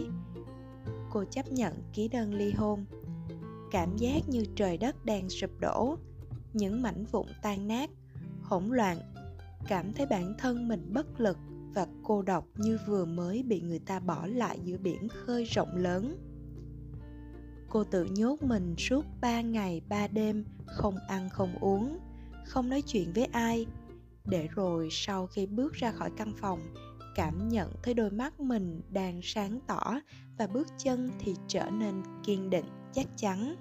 Cô 1.10 1.24
chấp 1.24 1.52
nhận 1.52 1.74
ký 1.92 2.08
đơn 2.08 2.34
ly 2.34 2.52
hôn. 2.52 2.84
Cảm 3.70 3.96
giác 3.96 4.28
như 4.28 4.44
trời 4.54 4.78
đất 4.78 5.04
đang 5.04 5.28
sụp 5.28 5.50
đổ, 5.60 5.96
những 6.52 6.82
mảnh 6.82 7.04
vụn 7.04 7.26
tan 7.42 7.68
nát, 7.68 7.90
hỗn 8.42 8.64
loạn. 8.68 8.98
Cảm 9.68 9.92
thấy 9.92 10.06
bản 10.06 10.34
thân 10.38 10.68
mình 10.68 10.90
bất 10.92 11.20
lực 11.20 11.38
và 11.74 11.86
cô 12.02 12.22
độc 12.22 12.46
như 12.56 12.78
vừa 12.86 13.04
mới 13.04 13.42
bị 13.42 13.60
người 13.60 13.78
ta 13.78 14.00
bỏ 14.00 14.26
lại 14.26 14.58
giữa 14.64 14.78
biển 14.78 15.08
khơi 15.08 15.44
rộng 15.44 15.76
lớn 15.76 16.25
cô 17.76 17.84
tự 17.84 18.04
nhốt 18.04 18.42
mình 18.42 18.74
suốt 18.78 19.04
ba 19.20 19.40
ngày, 19.40 19.80
ba 19.88 20.06
đêm, 20.08 20.44
không 20.66 20.94
ăn, 21.08 21.28
không 21.28 21.54
uống, 21.60 21.98
không 22.44 22.68
nói 22.68 22.82
chuyện 22.82 23.12
với 23.14 23.24
ai. 23.24 23.66
Để 24.24 24.48
rồi 24.54 24.88
sau 24.90 25.26
khi 25.26 25.46
bước 25.46 25.72
ra 25.72 25.92
khỏi 25.92 26.10
căn 26.16 26.32
phòng, 26.40 26.60
cảm 27.14 27.48
nhận 27.48 27.72
thấy 27.82 27.94
đôi 27.94 28.10
mắt 28.10 28.40
mình 28.40 28.80
đang 28.90 29.20
sáng 29.22 29.60
tỏ 29.66 29.94
và 30.38 30.46
bước 30.46 30.68
chân 30.78 31.10
thì 31.18 31.34
trở 31.48 31.70
nên 31.70 32.02
kiên 32.24 32.50
định, 32.50 32.64
chắc 32.92 33.06
chắn. 33.16 33.56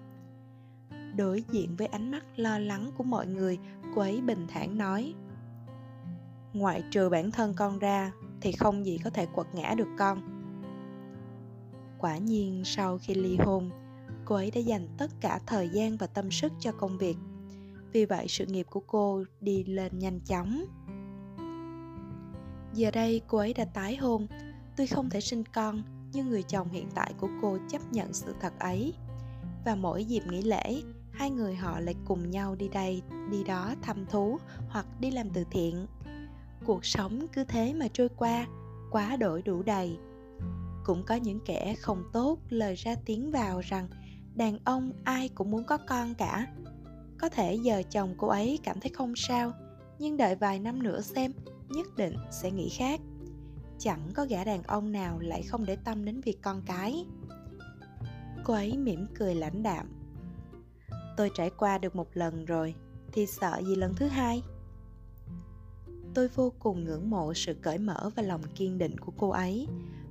Đối 1.15 1.43
diện 1.51 1.75
với 1.75 1.87
ánh 1.87 2.11
mắt 2.11 2.23
lo 2.35 2.59
lắng 2.59 2.91
của 2.97 3.03
mọi 3.03 3.27
người, 3.27 3.59
cô 3.95 4.01
ấy 4.01 4.21
bình 4.21 4.47
thản 4.47 4.77
nói, 4.77 5.13
ngoại 6.53 6.83
trừ 6.91 7.09
bản 7.09 7.31
thân 7.31 7.53
con 7.53 7.79
ra 7.79 8.11
thì 8.41 8.51
không 8.51 8.85
gì 8.85 8.99
có 9.03 9.09
thể 9.09 9.25
quật 9.25 9.47
ngã 9.53 9.73
được 9.77 9.89
con. 9.97 10.21
Quả 11.97 12.17
nhiên 12.17 12.61
sau 12.65 12.97
khi 12.97 13.13
ly 13.13 13.37
hôn 13.37 13.71
cô 14.25 14.35
ấy 14.35 14.51
đã 14.51 14.59
dành 14.59 14.87
tất 14.97 15.11
cả 15.21 15.39
thời 15.45 15.69
gian 15.69 15.97
và 15.97 16.07
tâm 16.07 16.31
sức 16.31 16.51
cho 16.59 16.71
công 16.71 16.97
việc. 16.97 17.17
Vì 17.91 18.05
vậy, 18.05 18.25
sự 18.27 18.45
nghiệp 18.45 18.67
của 18.69 18.81
cô 18.87 19.23
đi 19.41 19.63
lên 19.63 19.99
nhanh 19.99 20.19
chóng. 20.19 20.65
Giờ 22.73 22.91
đây, 22.91 23.21
cô 23.27 23.37
ấy 23.37 23.53
đã 23.53 23.65
tái 23.65 23.95
hôn. 23.95 24.27
Tuy 24.77 24.85
không 24.85 25.09
thể 25.09 25.21
sinh 25.21 25.43
con, 25.53 25.83
nhưng 26.13 26.29
người 26.29 26.43
chồng 26.43 26.69
hiện 26.69 26.89
tại 26.95 27.13
của 27.19 27.29
cô 27.41 27.57
chấp 27.69 27.81
nhận 27.91 28.13
sự 28.13 28.33
thật 28.41 28.53
ấy. 28.59 28.93
Và 29.65 29.75
mỗi 29.75 30.05
dịp 30.05 30.23
nghỉ 30.29 30.41
lễ, 30.41 30.81
hai 31.11 31.31
người 31.31 31.55
họ 31.55 31.79
lại 31.79 31.95
cùng 32.05 32.31
nhau 32.31 32.55
đi 32.55 32.67
đây, 32.67 33.01
đi 33.31 33.43
đó 33.43 33.73
thăm 33.81 34.05
thú 34.05 34.37
hoặc 34.69 34.85
đi 34.99 35.11
làm 35.11 35.29
từ 35.29 35.43
thiện. 35.51 35.87
Cuộc 36.65 36.85
sống 36.85 37.27
cứ 37.33 37.43
thế 37.43 37.73
mà 37.73 37.87
trôi 37.93 38.09
qua, 38.17 38.47
quá 38.91 39.15
đổi 39.15 39.41
đủ 39.41 39.63
đầy. 39.63 39.97
Cũng 40.85 41.03
có 41.03 41.15
những 41.15 41.39
kẻ 41.45 41.75
không 41.79 42.03
tốt 42.13 42.37
lời 42.49 42.75
ra 42.75 42.95
tiếng 43.05 43.31
vào 43.31 43.61
rằng 43.61 43.87
đàn 44.35 44.57
ông 44.63 44.91
ai 45.03 45.29
cũng 45.29 45.51
muốn 45.51 45.63
có 45.63 45.77
con 45.77 46.15
cả. 46.15 46.47
Có 47.17 47.29
thể 47.29 47.55
giờ 47.55 47.83
chồng 47.89 48.13
cô 48.17 48.27
ấy 48.27 48.59
cảm 48.63 48.79
thấy 48.79 48.91
không 48.91 49.13
sao, 49.15 49.51
nhưng 49.99 50.17
đợi 50.17 50.35
vài 50.35 50.59
năm 50.59 50.83
nữa 50.83 51.01
xem, 51.01 51.33
nhất 51.69 51.87
định 51.97 52.15
sẽ 52.31 52.51
nghĩ 52.51 52.69
khác. 52.69 52.99
Chẳng 53.79 54.09
có 54.13 54.25
gã 54.25 54.43
đàn 54.43 54.63
ông 54.63 54.91
nào 54.91 55.19
lại 55.19 55.43
không 55.43 55.65
để 55.65 55.75
tâm 55.75 56.05
đến 56.05 56.21
việc 56.21 56.41
con 56.41 56.61
cái. 56.65 57.05
Cô 58.43 58.53
ấy 58.53 58.77
mỉm 58.77 59.05
cười 59.15 59.35
lãnh 59.35 59.63
đạm. 59.63 59.87
Tôi 61.17 61.31
trải 61.35 61.49
qua 61.49 61.77
được 61.77 61.95
một 61.95 62.07
lần 62.13 62.45
rồi, 62.45 62.75
thì 63.11 63.25
sợ 63.25 63.61
gì 63.67 63.75
lần 63.75 63.93
thứ 63.95 64.07
hai? 64.07 64.43
Tôi 66.13 66.27
vô 66.27 66.53
cùng 66.59 66.83
ngưỡng 66.83 67.09
mộ 67.09 67.33
sự 67.33 67.53
cởi 67.53 67.77
mở 67.77 68.09
và 68.15 68.23
lòng 68.23 68.41
kiên 68.55 68.77
định 68.77 68.97
của 68.97 69.11
cô 69.17 69.29
ấy. 69.29 69.67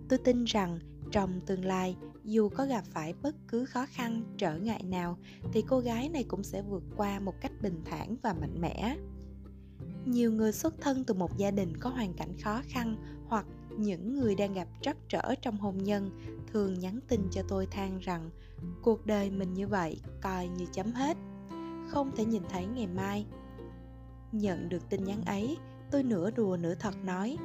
Tôi 0.08 0.18
tin 0.18 0.44
rằng 0.44 0.78
trong 1.10 1.40
tương 1.46 1.64
lai 1.64 1.96
dù 2.24 2.48
có 2.48 2.66
gặp 2.66 2.84
phải 2.84 3.14
bất 3.22 3.34
cứ 3.48 3.64
khó 3.64 3.86
khăn, 3.86 4.22
trở 4.38 4.58
ngại 4.58 4.82
nào, 4.82 5.18
thì 5.52 5.64
cô 5.68 5.80
gái 5.80 6.08
này 6.08 6.24
cũng 6.24 6.42
sẽ 6.42 6.62
vượt 6.62 6.82
qua 6.96 7.20
một 7.20 7.34
cách 7.40 7.52
bình 7.62 7.82
thản 7.84 8.16
và 8.22 8.32
mạnh 8.32 8.60
mẽ. 8.60 8.96
Nhiều 10.04 10.32
người 10.32 10.52
xuất 10.52 10.74
thân 10.80 11.04
từ 11.04 11.14
một 11.14 11.36
gia 11.36 11.50
đình 11.50 11.76
có 11.76 11.90
hoàn 11.90 12.14
cảnh 12.14 12.38
khó 12.42 12.62
khăn 12.68 12.96
hoặc 13.28 13.46
những 13.78 14.14
người 14.14 14.34
đang 14.34 14.54
gặp 14.54 14.68
trắc 14.82 14.96
trở 15.08 15.34
trong 15.42 15.56
hôn 15.56 15.78
nhân 15.78 16.10
thường 16.52 16.78
nhắn 16.78 17.00
tin 17.08 17.20
cho 17.30 17.42
tôi 17.48 17.66
than 17.66 17.98
rằng, 17.98 18.30
cuộc 18.82 19.06
đời 19.06 19.30
mình 19.30 19.54
như 19.54 19.68
vậy, 19.68 20.00
coi 20.22 20.48
như 20.48 20.66
chấm 20.72 20.92
hết. 20.92 21.16
Không 21.88 22.10
thể 22.16 22.24
nhìn 22.24 22.42
thấy 22.48 22.66
ngày 22.66 22.86
mai. 22.86 23.26
Nhận 24.32 24.68
được 24.68 24.88
tin 24.90 25.04
nhắn 25.04 25.24
ấy, 25.24 25.56
tôi 25.90 26.02
nửa 26.02 26.30
đùa 26.30 26.56
nửa 26.60 26.74
thật 26.74 26.94
nói 27.04 27.36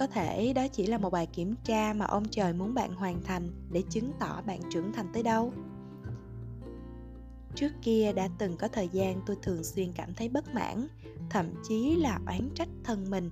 có 0.00 0.06
thể 0.06 0.52
đó 0.52 0.66
chỉ 0.72 0.86
là 0.86 0.98
một 0.98 1.10
bài 1.10 1.26
kiểm 1.26 1.54
tra 1.64 1.92
mà 1.92 2.04
ông 2.04 2.24
trời 2.30 2.52
muốn 2.52 2.74
bạn 2.74 2.94
hoàn 2.94 3.22
thành 3.22 3.48
để 3.72 3.82
chứng 3.90 4.12
tỏ 4.18 4.42
bạn 4.46 4.60
trưởng 4.70 4.92
thành 4.92 5.06
tới 5.12 5.22
đâu. 5.22 5.52
Trước 7.54 7.72
kia 7.82 8.12
đã 8.12 8.28
từng 8.38 8.56
có 8.56 8.68
thời 8.68 8.88
gian 8.88 9.20
tôi 9.26 9.36
thường 9.42 9.64
xuyên 9.64 9.92
cảm 9.92 10.14
thấy 10.14 10.28
bất 10.28 10.54
mãn, 10.54 10.88
thậm 11.30 11.46
chí 11.68 11.96
là 11.96 12.20
oán 12.26 12.50
trách 12.54 12.68
thân 12.84 13.10
mình. 13.10 13.30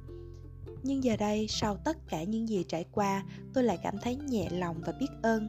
Nhưng 0.82 1.04
giờ 1.04 1.16
đây, 1.16 1.46
sau 1.48 1.76
tất 1.76 1.96
cả 2.08 2.22
những 2.22 2.48
gì 2.48 2.64
trải 2.68 2.84
qua, 2.92 3.24
tôi 3.54 3.64
lại 3.64 3.78
cảm 3.82 3.94
thấy 4.02 4.16
nhẹ 4.16 4.48
lòng 4.50 4.76
và 4.86 4.92
biết 5.00 5.10
ơn. 5.22 5.48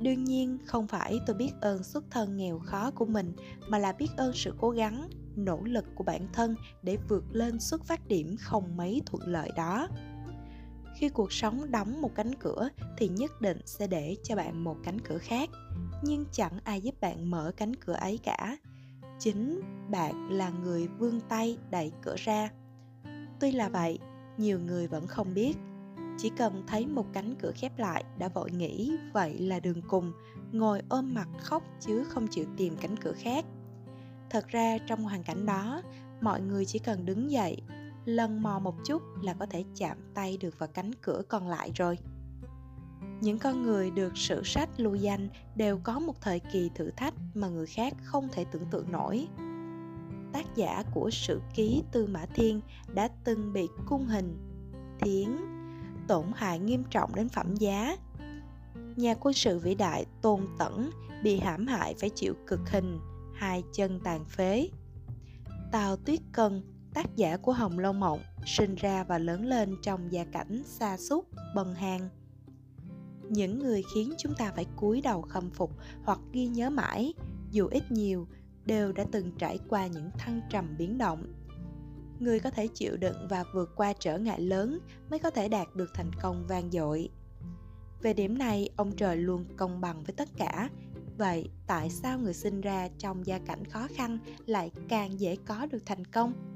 Đương 0.00 0.24
nhiên, 0.24 0.58
không 0.66 0.86
phải 0.86 1.20
tôi 1.26 1.36
biết 1.36 1.52
ơn 1.60 1.82
xuất 1.82 2.04
thân 2.10 2.36
nghèo 2.36 2.58
khó 2.58 2.90
của 2.90 3.06
mình, 3.06 3.32
mà 3.68 3.78
là 3.78 3.92
biết 3.92 4.08
ơn 4.16 4.32
sự 4.34 4.54
cố 4.58 4.70
gắng, 4.70 5.08
nỗ 5.36 5.60
lực 5.64 5.84
của 5.94 6.04
bản 6.04 6.28
thân 6.32 6.54
để 6.82 6.98
vượt 7.08 7.24
lên 7.32 7.60
xuất 7.60 7.84
phát 7.84 8.08
điểm 8.08 8.36
không 8.40 8.76
mấy 8.76 9.02
thuận 9.06 9.22
lợi 9.26 9.50
đó 9.56 9.88
khi 11.00 11.08
cuộc 11.08 11.32
sống 11.32 11.70
đóng 11.70 12.02
một 12.02 12.14
cánh 12.14 12.34
cửa 12.34 12.68
thì 12.98 13.08
nhất 13.08 13.40
định 13.40 13.60
sẽ 13.64 13.86
để 13.86 14.16
cho 14.22 14.36
bạn 14.36 14.64
một 14.64 14.76
cánh 14.84 15.00
cửa 15.00 15.18
khác. 15.18 15.50
Nhưng 16.02 16.24
chẳng 16.32 16.52
ai 16.64 16.80
giúp 16.80 16.94
bạn 17.00 17.30
mở 17.30 17.52
cánh 17.56 17.76
cửa 17.76 17.92
ấy 17.92 18.18
cả. 18.22 18.56
Chính 19.18 19.60
bạn 19.90 20.30
là 20.30 20.50
người 20.50 20.88
vươn 20.98 21.20
tay 21.28 21.58
đẩy 21.70 21.92
cửa 22.02 22.14
ra. 22.18 22.50
Tuy 23.40 23.52
là 23.52 23.68
vậy, 23.68 23.98
nhiều 24.38 24.60
người 24.60 24.86
vẫn 24.86 25.06
không 25.06 25.34
biết. 25.34 25.56
Chỉ 26.18 26.30
cần 26.36 26.64
thấy 26.66 26.86
một 26.86 27.06
cánh 27.12 27.34
cửa 27.42 27.52
khép 27.54 27.78
lại 27.78 28.04
đã 28.18 28.28
vội 28.28 28.50
nghĩ 28.50 28.96
vậy 29.12 29.38
là 29.38 29.60
đường 29.60 29.82
cùng, 29.88 30.12
ngồi 30.52 30.82
ôm 30.88 31.14
mặt 31.14 31.28
khóc 31.38 31.62
chứ 31.80 32.04
không 32.04 32.26
chịu 32.30 32.44
tìm 32.56 32.76
cánh 32.80 32.96
cửa 32.96 33.12
khác. 33.12 33.44
Thật 34.30 34.48
ra 34.48 34.78
trong 34.78 35.04
hoàn 35.04 35.22
cảnh 35.22 35.46
đó, 35.46 35.82
mọi 36.20 36.40
người 36.40 36.64
chỉ 36.64 36.78
cần 36.78 37.06
đứng 37.06 37.30
dậy 37.30 37.62
lần 38.04 38.42
mò 38.42 38.58
một 38.58 38.74
chút 38.84 39.02
là 39.22 39.34
có 39.34 39.46
thể 39.46 39.64
chạm 39.76 39.96
tay 40.14 40.36
được 40.36 40.58
vào 40.58 40.68
cánh 40.74 40.94
cửa 40.94 41.22
còn 41.28 41.48
lại 41.48 41.72
rồi. 41.74 41.98
Những 43.20 43.38
con 43.38 43.62
người 43.62 43.90
được 43.90 44.16
sử 44.16 44.42
sách 44.44 44.68
lưu 44.76 44.94
danh 44.94 45.28
đều 45.56 45.80
có 45.82 45.98
một 45.98 46.20
thời 46.20 46.40
kỳ 46.52 46.70
thử 46.74 46.90
thách 46.90 47.14
mà 47.34 47.48
người 47.48 47.66
khác 47.66 47.94
không 48.02 48.28
thể 48.32 48.44
tưởng 48.44 48.64
tượng 48.70 48.92
nổi. 48.92 49.28
Tác 50.32 50.56
giả 50.56 50.82
của 50.94 51.10
sử 51.10 51.40
ký 51.54 51.82
tư 51.92 52.06
mã 52.06 52.26
thiên 52.34 52.60
đã 52.94 53.08
từng 53.24 53.52
bị 53.52 53.68
cung 53.86 54.06
hình, 54.06 54.38
thiến, 55.00 55.36
tổn 56.08 56.24
hại 56.34 56.58
nghiêm 56.58 56.84
trọng 56.90 57.14
đến 57.14 57.28
phẩm 57.28 57.56
giá. 57.56 57.96
Nhà 58.96 59.14
quân 59.20 59.34
sự 59.34 59.58
vĩ 59.58 59.74
đại 59.74 60.06
tôn 60.22 60.46
tẩn 60.58 60.90
bị 61.22 61.38
hãm 61.38 61.66
hại 61.66 61.94
phải 62.00 62.10
chịu 62.10 62.34
cực 62.46 62.70
hình, 62.70 62.98
hai 63.34 63.62
chân 63.72 64.00
tàn 64.04 64.24
phế. 64.24 64.68
Tào 65.72 65.96
tuyết 65.96 66.20
Cần 66.32 66.62
tác 66.94 67.16
giả 67.16 67.36
của 67.36 67.52
hồng 67.52 67.78
lâu 67.78 67.92
mộng 67.92 68.20
sinh 68.46 68.74
ra 68.74 69.04
và 69.04 69.18
lớn 69.18 69.46
lên 69.46 69.76
trong 69.82 70.12
gia 70.12 70.24
cảnh 70.24 70.62
xa 70.64 70.96
xúc 70.96 71.26
bần 71.54 71.74
hàng. 71.74 72.08
Những 73.28 73.58
người 73.58 73.82
khiến 73.94 74.12
chúng 74.18 74.34
ta 74.34 74.52
phải 74.56 74.66
cúi 74.76 75.00
đầu 75.00 75.22
khâm 75.22 75.50
phục 75.50 75.70
hoặc 76.04 76.18
ghi 76.32 76.46
nhớ 76.46 76.70
mãi, 76.70 77.14
dù 77.50 77.66
ít 77.66 77.82
nhiều, 77.90 78.26
đều 78.64 78.92
đã 78.92 79.04
từng 79.12 79.32
trải 79.38 79.58
qua 79.68 79.86
những 79.86 80.10
thăng 80.18 80.40
trầm 80.50 80.74
biến 80.78 80.98
động. 80.98 81.32
Người 82.18 82.40
có 82.40 82.50
thể 82.50 82.68
chịu 82.74 82.96
đựng 82.96 83.28
và 83.30 83.44
vượt 83.54 83.70
qua 83.76 83.92
trở 83.92 84.18
ngại 84.18 84.40
lớn 84.40 84.78
mới 85.10 85.18
có 85.18 85.30
thể 85.30 85.48
đạt 85.48 85.68
được 85.74 85.90
thành 85.94 86.10
công 86.22 86.46
vang 86.48 86.70
dội. 86.70 87.10
Về 88.02 88.14
điểm 88.14 88.38
này, 88.38 88.70
ông 88.76 88.96
trời 88.96 89.16
luôn 89.16 89.44
công 89.56 89.80
bằng 89.80 90.04
với 90.04 90.14
tất 90.16 90.28
cả. 90.36 90.70
Vậy 91.18 91.50
tại 91.66 91.90
sao 91.90 92.18
người 92.18 92.34
sinh 92.34 92.60
ra 92.60 92.88
trong 92.98 93.26
gia 93.26 93.38
cảnh 93.38 93.64
khó 93.64 93.88
khăn 93.94 94.18
lại 94.46 94.70
càng 94.88 95.20
dễ 95.20 95.36
có 95.46 95.66
được 95.66 95.86
thành 95.86 96.04
công? 96.04 96.49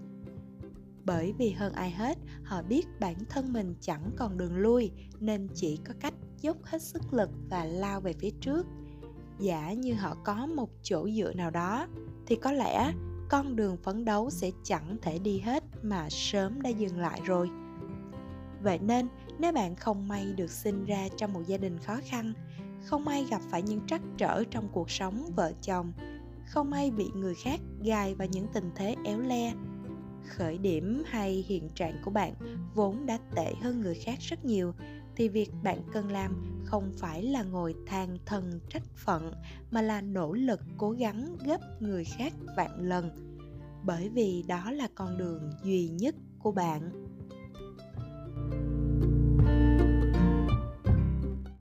Bởi 1.07 1.35
vì 1.39 1.51
hơn 1.51 1.73
ai 1.73 1.91
hết, 1.91 2.19
họ 2.43 2.63
biết 2.63 2.87
bản 3.01 3.17
thân 3.29 3.53
mình 3.53 3.75
chẳng 3.81 4.11
còn 4.17 4.39
đường 4.39 4.57
lui, 4.57 4.91
nên 5.21 5.49
chỉ 5.55 5.79
có 5.85 5.95
cách 6.01 6.15
dốc 6.41 6.57
hết 6.65 6.83
sức 6.83 7.03
lực 7.13 7.31
và 7.51 7.65
lao 7.65 8.01
về 8.01 8.13
phía 8.13 8.31
trước. 8.41 8.67
Giả 9.39 9.73
như 9.73 9.95
họ 9.95 10.17
có 10.25 10.47
một 10.47 10.71
chỗ 10.83 11.09
dựa 11.11 11.33
nào 11.33 11.51
đó, 11.51 11.87
thì 12.27 12.37
có 12.37 12.53
lẽ 12.53 12.93
con 13.29 13.57
đường 13.57 13.77
phấn 13.77 14.05
đấu 14.05 14.31
sẽ 14.31 14.51
chẳng 14.65 14.97
thể 15.03 15.19
đi 15.19 15.39
hết 15.39 15.65
mà 15.83 16.09
sớm 16.11 16.63
đã 16.63 16.71
dừng 16.71 16.99
lại 16.99 17.21
rồi. 17.25 17.51
Vậy 18.63 18.79
nên, 18.79 19.09
nếu 19.39 19.53
bạn 19.53 19.77
không 19.77 20.09
may 20.09 20.33
được 20.37 20.51
sinh 20.51 20.85
ra 20.85 21.09
trong 21.17 21.33
một 21.33 21.43
gia 21.47 21.57
đình 21.57 21.79
khó 21.79 21.99
khăn, 22.05 22.33
không 22.85 23.05
may 23.05 23.27
gặp 23.31 23.41
phải 23.51 23.63
những 23.63 23.87
trắc 23.87 24.01
trở 24.17 24.45
trong 24.51 24.69
cuộc 24.73 24.91
sống 24.91 25.31
vợ 25.37 25.53
chồng, 25.63 25.93
không 26.47 26.71
may 26.71 26.91
bị 26.91 27.11
người 27.15 27.35
khác 27.35 27.61
gài 27.83 28.15
vào 28.15 28.29
những 28.29 28.47
tình 28.53 28.71
thế 28.75 28.97
éo 29.05 29.21
le 29.21 29.53
khởi 30.29 30.59
điểm 30.59 31.03
hay 31.07 31.45
hiện 31.49 31.69
trạng 31.75 31.97
của 32.05 32.11
bạn 32.11 32.35
vốn 32.75 33.07
đã 33.07 33.19
tệ 33.37 33.55
hơn 33.63 33.81
người 33.81 33.95
khác 33.95 34.19
rất 34.21 34.45
nhiều, 34.45 34.73
thì 35.17 35.29
việc 35.29 35.51
bạn 35.63 35.79
cần 35.93 36.13
làm 36.13 36.63
không 36.65 36.93
phải 36.99 37.23
là 37.23 37.43
ngồi 37.43 37.75
than 37.87 38.19
thân 38.27 38.61
trách 38.69 38.97
phận, 38.97 39.33
mà 39.71 39.83
là 39.83 40.01
nỗ 40.01 40.33
lực 40.33 40.61
cố 40.77 40.91
gắng 40.91 41.37
gấp 41.45 41.61
người 41.81 42.05
khác 42.05 42.33
vạn 42.57 42.81
lần. 42.81 43.11
Bởi 43.85 44.09
vì 44.09 44.45
đó 44.49 44.71
là 44.71 44.89
con 44.95 45.19
đường 45.19 45.51
duy 45.65 45.89
nhất 45.89 46.15
của 46.39 46.53
bạn. 46.53 47.04